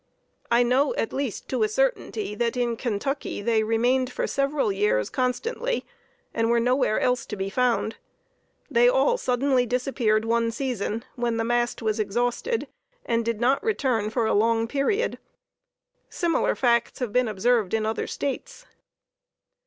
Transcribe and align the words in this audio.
I 0.49 0.63
know, 0.63 0.95
at 0.95 1.13
least, 1.13 1.47
to 1.49 1.61
a 1.61 1.67
certainty, 1.69 2.33
that 2.33 2.57
in 2.57 2.75
Kentucky 2.75 3.39
they 3.43 3.61
remained 3.61 4.11
for 4.11 4.25
several 4.25 4.71
years 4.71 5.11
constantly, 5.11 5.85
and 6.33 6.49
were 6.49 6.59
nowhere 6.59 6.99
else 6.99 7.23
to 7.27 7.35
be 7.35 7.51
found. 7.51 7.97
They 8.67 8.89
all 8.89 9.19
suddenly 9.19 9.67
disappeared 9.67 10.25
one 10.25 10.49
season 10.49 11.05
when 11.15 11.37
the 11.37 11.43
mast 11.43 11.83
was 11.83 11.99
exhausted 11.99 12.67
and 13.05 13.23
did 13.23 13.39
not 13.39 13.61
return 13.63 14.09
for 14.09 14.25
a 14.25 14.33
long 14.33 14.67
period. 14.67 15.19
Similar 16.09 16.55
facts 16.55 16.97
have 16.97 17.13
been 17.13 17.27
observed 17.27 17.71
in 17.75 17.85
other 17.85 18.07
States. 18.07 18.65